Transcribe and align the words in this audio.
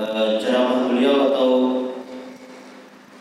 eh, 0.00 0.30
ceramah 0.40 0.88
beliau 0.88 1.30
atau 1.30 1.50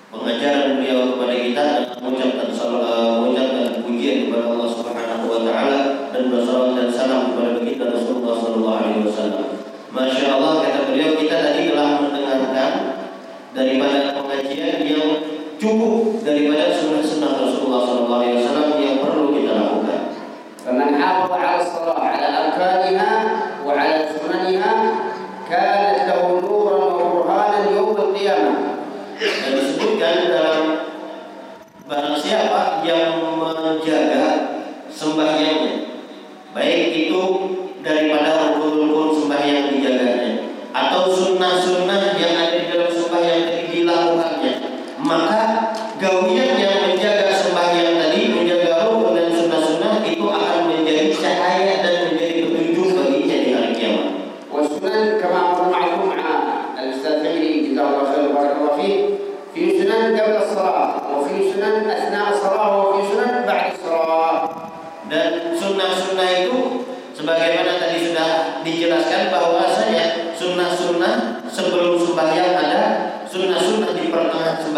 pengajaran 0.10 0.80
beliau 0.80 1.14
kepada 1.16 1.36
kita 1.38 1.64
dengan 1.68 1.98
mengucapkan 2.02 2.50
sal- 2.56 2.82
eh, 2.82 3.10
mengucapkan 3.20 3.84
pujian 3.86 4.18
kepada 4.28 4.46
Allah 4.50 4.70
Subhanahu 4.72 5.26
wa 5.30 5.40
taala 5.46 5.80
dan 6.10 6.24
bersalawat 6.34 6.72
dan 6.80 6.88
salam 6.90 7.22
kepada 7.34 7.50
baginda 7.62 7.86
Rasulullah 7.94 8.36
sallallahu 8.40 8.78
alaihi 8.80 9.04
wasallam. 9.06 9.46
Masya 9.90 10.26
Allah 10.38 10.54
kata 10.66 10.80
beliau 10.90 11.18
kita 11.18 11.36
tadi 11.42 11.62
telah 11.74 11.90
mendengarkan 12.02 12.72
daripada 13.54 14.09
disebutkan 30.10 30.34
dalam 30.34 30.66
barang 31.86 32.18
siapa 32.18 32.82
yang 32.86 33.22
menjaga 33.22 34.26
sembahyangnya. 34.90 35.76
Baik 36.54 37.10
itu 37.10 37.22
daripada 37.86 38.49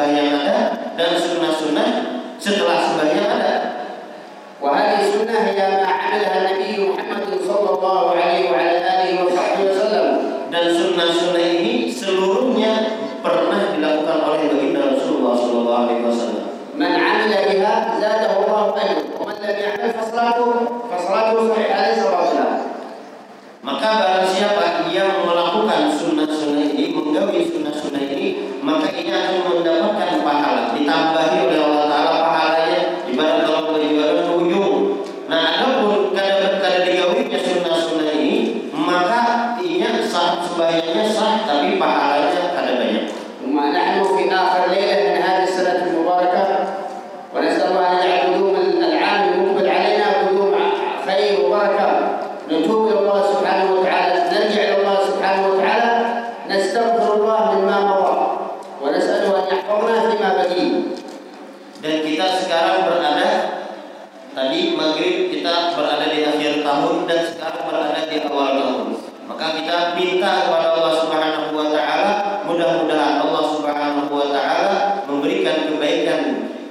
sembahyang 0.02 0.34
ada 0.34 0.58
dan 0.98 1.14
sunnah-sunnah 1.14 1.90
setelah 2.42 2.90
sembahyang 2.90 3.28
ada. 3.38 3.54
Wahai 4.58 5.06
sunnah 5.14 5.54
yang 5.54 5.86
ada 5.86 6.58
Nabi 6.58 6.90
Muhammad 6.90 7.38
sallallahu 7.38 8.18
alaihi 8.18 8.50
wasallam 9.22 10.08
dan 10.50 10.66
sunnah-sunnah 10.74 11.46
ini 11.46 11.86
seluruhnya 11.94 12.74
pernah 13.22 13.78
dilakukan 13.78 14.18
oleh 14.26 14.50
baginda 14.50 14.98
Rasulullah 14.98 15.38
sallallahu 15.38 15.82
alaihi 15.86 16.02
wasallam. 16.10 16.46
Man 16.74 16.94
'amila 16.98 17.38
biha 17.46 17.74
zadahu 18.02 18.42
Allah 18.50 18.66
Taala. 18.74 19.02
wa 19.06 19.22
man 19.30 19.38
lam 19.38 19.54
ya'mal 19.54 19.94
fasalatu 20.02 20.46
fasalatu 20.90 21.54
sahih 21.54 21.70
alaihi 21.70 22.02
wasallam. 22.02 22.54
Maka 23.62 23.90
barang 24.02 24.26
siapa 24.34 24.90
yang 24.90 25.22
melakukan 25.22 25.94
sunnah-sunnah 25.94 26.74
ini, 26.74 26.90
menggawi 26.90 27.46
sunnah-sunnah 27.46 28.02
ini 28.02 28.21
maka 28.62 28.94
ini 28.94 29.10
akan 29.10 29.36
mendapatkan 29.42 30.22
pahala 30.22 30.62
ditambahi 30.78 31.38
oleh 31.50 31.60
Allah 31.66 31.86
Taala 31.90 32.18
pahalanya 32.30 32.82
ibarat 33.10 33.38
kalau 33.50 33.74
beribadah 33.74 34.26
tuyung. 34.30 35.02
Nah, 35.26 35.42
adapun 35.58 36.14
kadang-kadang 36.14 36.86
digawainya 36.86 37.40
sunnah-sunnah 37.42 38.14
ini, 38.14 38.70
maka 38.70 39.56
ini 39.58 39.82
sah 40.06 40.46
sebaiknya 40.46 41.10
sah, 41.10 41.42
tapi 41.50 41.82
pahalanya 41.82 42.54
kada 42.54 42.72
banyak. 42.78 43.06
Ma'nahu 43.42 44.16
fi 44.16 44.30
akhir 44.30 44.64
lailah 44.70 45.00
min 45.10 45.18
hadis 45.18 45.58
dan 67.12 67.28
sekarang 67.28 67.68
berada 67.68 68.08
di 68.08 68.24
awal 68.24 68.56
tahun. 68.56 68.88
Maka 69.28 69.46
kita 69.60 70.00
minta 70.00 70.48
kepada 70.48 70.68
Allah 70.80 70.94
Subhanahu 71.04 71.52
wa 71.52 71.68
taala 71.68 72.12
mudah-mudahan 72.48 73.20
Allah 73.20 73.44
Subhanahu 73.52 74.08
wa 74.16 74.28
taala 74.32 75.04
memberikan 75.12 75.68
kebaikan 75.68 76.22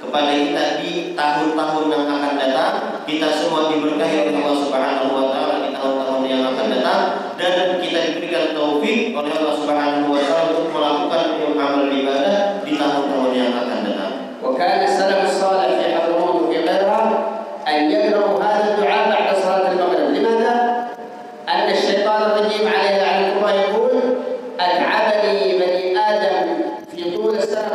kepada 0.01 0.33
kita 0.33 0.63
di 0.81 1.13
tahun-tahun 1.13 1.85
yang 1.93 2.05
akan 2.09 2.33
datang. 2.41 2.73
Kita 3.05 3.29
semua 3.37 3.69
diberkahi 3.69 4.33
oleh 4.33 4.41
Allah 4.41 4.57
Subhanahu 4.65 5.09
wa 5.13 5.25
taala 5.29 5.55
di 5.61 5.69
tahun-tahun 5.77 6.21
yang 6.25 6.41
akan 6.49 6.65
datang 6.73 7.01
dan 7.37 7.77
kita 7.77 7.99
diberikan 8.09 8.57
taufik 8.57 9.13
oleh 9.13 9.31
Allah 9.37 9.55
Subhanahu 9.61 10.09
wa 10.09 10.21
taala 10.25 10.57
untuk 10.57 10.73
melakukan 10.73 11.23
amal 11.53 11.85
ibadah 11.85 12.65
di 12.65 12.73
tahun-tahun 12.81 13.31
yang 13.37 13.53
akan 13.53 13.80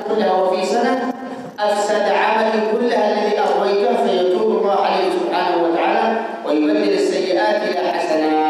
كلها 0.08 0.32
وفي 0.34 0.66
سنة 0.66 1.14
أفسد 1.60 2.06
عملي 2.10 2.60
كلها 2.72 3.04
الذي 3.12 3.40
أغويته 3.40 3.94
فيتوب 4.06 4.50
الله 4.52 4.76
عليه 4.76 5.06
سبحانه 5.12 5.56
وتعالى 5.64 6.06
ويبدل 6.46 6.94
السيئات 6.94 7.62
إلى 7.64 7.92
حسنات 7.92 8.42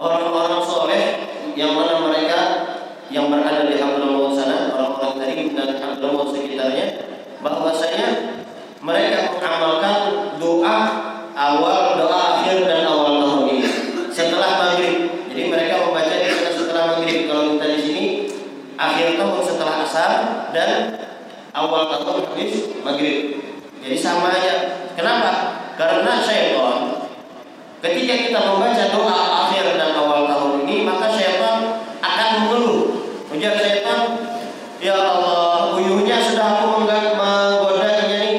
orang-orang 0.00 0.64
soleh 0.64 1.04
yang 1.52 1.76
mana 1.76 2.00
mereka 2.00 2.40
yang 3.12 3.28
berada 3.28 3.68
di 3.68 3.76
Hadramaut 3.76 4.32
sana, 4.32 4.72
orang-orang 4.72 5.20
Tarim 5.20 5.52
dan 5.52 5.76
Hadramaut 5.76 6.32
sekitarnya, 6.32 7.04
bahwasanya 7.44 8.06
mereka 8.80 9.36
mengamalkan 9.36 9.96
doa 10.40 10.78
awal, 11.36 12.00
doa 12.00 12.18
akhir 12.40 12.64
dan 12.64 12.88
awal 12.88 13.20
tahun 13.20 13.44
ini 13.52 13.64
setelah 14.08 14.56
maghrib. 14.56 15.28
Jadi 15.28 15.42
mereka 15.52 15.84
membaca 15.84 16.14
di 16.16 16.26
sana 16.32 16.50
setelah 16.56 16.84
maghrib. 16.96 17.28
Kalau 17.28 17.42
kita 17.54 17.66
di 17.76 17.78
sini 17.84 18.04
akhir 18.80 19.20
tahun 19.20 19.42
setelah 19.44 19.53
asar 19.95 20.51
dan 20.51 20.91
awal 21.55 21.87
tahun 21.87 22.35
habis 22.35 22.75
maghrib. 22.83 23.39
Jadi 23.79 23.95
sama 23.95 24.27
aja. 24.27 24.83
Kenapa? 24.91 25.31
Karena 25.79 26.19
syaitan 26.19 27.07
Ketika 27.79 28.15
kita 28.17 28.39
membaca 28.49 28.83
doa 28.91 29.45
akhir 29.45 29.77
dan 29.77 29.93
awal 29.93 30.25
tahun 30.25 30.65
ini, 30.65 30.83
maka 30.83 31.05
syaitan 31.15 31.85
akan 32.01 32.29
mengeluh. 32.43 32.79
Ujar 33.29 33.55
syaitan, 33.55 34.19
Ya 34.81 34.97
Allah, 34.97 35.77
uyuhnya 35.77 36.17
sudah 36.19 36.65
aku 36.65 36.83
menggodainya 36.83 38.17
nih. 38.19 38.35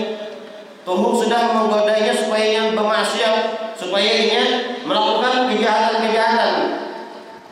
Tuhu 0.82 1.14
sudah 1.14 1.56
menggodainya 1.56 2.10
supaya 2.10 2.44
ia 2.44 2.62
bermaksiat, 2.74 3.36
supaya 3.78 4.12
ia 4.12 4.44
melakukan 4.82 5.46
kejahatan-kejahatan. 5.54 6.54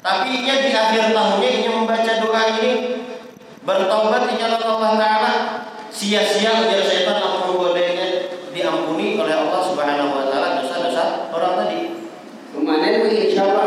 Tapi 0.02 0.30
ia 0.44 0.54
di 0.66 0.70
akhir 0.74 1.14
tahunnya 1.14 1.50
ia 1.62 1.70
membaca 1.70 2.12
doa 2.20 2.42
ini, 2.58 2.72
Bertobat 3.64 4.28
di 4.28 4.36
jalan 4.36 4.60
Allah 4.60 4.92
Ta'ala. 5.00 5.32
Sia-sia 5.88 6.68
biar 6.68 6.84
setan 6.84 7.16
yang 7.16 7.48
ini 7.72 8.08
Diampuni 8.52 9.16
oleh 9.16 9.34
Allah 9.34 9.60
Subhanahu 9.64 10.10
Wa 10.12 10.24
Ta'ala 10.28 10.60
Dosa-dosa 10.60 11.32
orang 11.32 11.64
tadi. 11.64 11.80
Kemarin 12.52 13.08
insya 13.08 13.48
Allah 13.48 13.63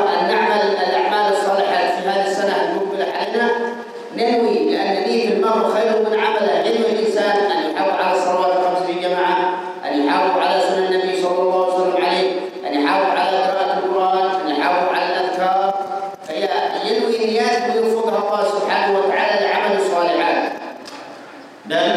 Dan 21.67 21.91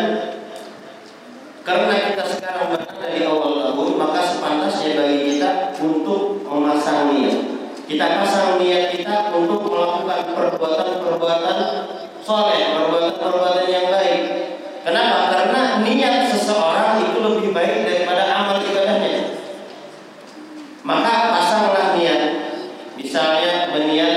karena 1.62 1.94
kita 2.10 2.24
sekarang 2.26 2.74
berada 2.74 3.06
di 3.06 3.22
awal 3.22 3.70
tahun, 3.70 3.90
maka 3.94 4.20
sepantasnya 4.26 4.98
bagi 4.98 5.18
kita 5.38 5.78
untuk 5.78 6.42
memasang 6.42 7.14
niat. 7.14 7.38
Kita 7.86 8.06
pasang 8.18 8.58
niat 8.58 8.90
kita 8.90 9.30
untuk 9.30 9.70
melakukan 9.70 10.34
perbuatan-perbuatan 10.34 11.58
soleh, 12.26 12.74
perbuatan-perbuatan 12.74 13.66
yang 13.70 13.86
baik. 13.94 14.20
Kenapa? 14.82 15.38
Karena 15.38 15.60
niat 15.86 16.26
seseorang 16.34 17.06
itu 17.06 17.18
lebih 17.22 17.54
baik 17.54 17.86
daripada 17.86 18.26
amal 18.26 18.58
ibadahnya. 18.58 19.38
Maka 20.82 21.14
pasanglah 21.30 21.94
niat. 21.94 22.22
Misalnya 22.98 23.70
berniat 23.70 24.14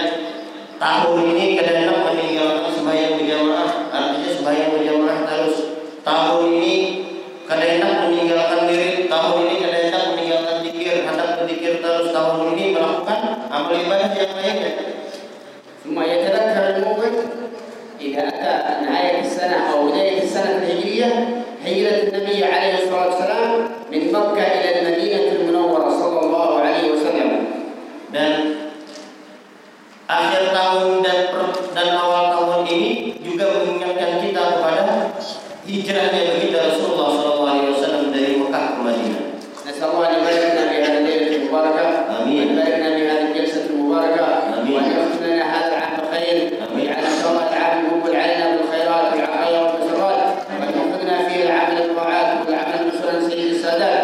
tahun 0.81 1.17
ini 1.29 1.61
kadang 1.61 2.01
meninggalkan 2.09 2.73
sembahyang 2.73 3.21
berjamaah, 3.21 3.69
artinya 3.93 4.29
sembahyang 4.33 4.69
berjamaah 4.75 5.02
kada 7.53 7.65
hendak 7.69 7.93
meninggalkan 8.07 8.65
diri, 8.67 9.07
tahun 9.07 9.35
ini 9.45 9.55
kada 9.61 9.77
hendak 9.87 10.03
meninggalkan 10.15 10.55
zikir, 10.65 10.95
hendak 11.05 11.27
berzikir 11.39 11.73
terus 11.79 12.07
tahun 12.11 12.55
ini 12.55 12.65
melakukan 12.73 13.19
amal 13.47 13.73
ibadah 13.75 14.09
yang 14.15 14.33
lainnya. 14.35 14.73
ثم 15.83 15.99
يتذكر 15.99 16.63
المؤمن 16.79 17.13
إذا 18.01 18.21
أتى 18.23 18.53
نهاية 18.87 19.19
السنة 19.19 19.57
أو 19.67 19.91
بداية 19.91 20.23
السنة 20.23 20.63
الهجرية 20.63 21.09
هجرة 21.59 21.97
النبي 22.07 22.39
عليه 22.39 22.73
الصلاة 22.87 23.05
والسلام 23.11 23.51
من 23.91 24.01
مكة 24.15 24.43
إلى 24.47 24.69
المدينة 24.79 25.27
المنورة 25.43 25.89
صلى 25.91 26.19
الله 26.23 26.49
عليه 26.59 26.83
وسلم 26.87 27.31
Dan 28.15 28.33
akhir 30.07 30.55
tahun 30.55 31.03
dan 31.03 31.19
per- 31.35 31.67
dan 31.75 31.87
awal 31.99 32.31
tahun 32.31 32.61
ini 32.71 33.19
juga 33.19 33.51
mengingatkan 33.59 34.23
kita 34.23 34.43
kepada 34.55 35.19
hijrahnya 35.83 36.31
baginda 36.31 36.59
Rasulullah 36.71 37.11
SAW 37.75 38.07
dari 38.15 38.39
Mekah 38.39 38.65
ke 38.71 38.81
Madinah. 38.87 39.23
نسأل 39.63 39.89
الله 39.95 40.07
أن 40.07 40.15
يباركنا 40.19 40.63
في 40.69 40.75
هذه 40.83 40.97
الليلة 40.97 41.27
المباركة 41.35 41.85
آمين. 42.23 42.47
وأن 42.47 42.55
يباركنا 42.55 42.89
في 42.95 43.03
هذه 43.11 43.23
الجلسة 43.31 43.61
المباركة 43.71 44.25
آمين. 44.59 44.75
وأن 44.75 45.11
لنا 45.23 45.43
هذا 45.43 45.67
العام 45.71 45.93
بخير 46.03 46.35
آمين. 46.63 46.75
ويجعل 46.75 47.03
إن 47.03 47.15
شاء 47.19 47.29
الله 47.31 47.45
العام 47.51 47.75
يقبل 47.85 48.13
علينا 48.15 48.45
بالخيرات 48.55 49.05
والعطايا 49.11 49.59
والبشرات 49.59 50.19
وأن 50.59 50.69
يوفقنا 50.77 51.15
فيه 51.27 51.39
العمل 51.47 51.77
الطاعات 51.77 52.29
والعمل 52.47 52.79
بسنن 52.87 53.19
سيد 53.29 53.49
السادات 53.55 54.03